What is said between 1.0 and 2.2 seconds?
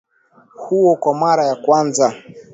mara ya kwanza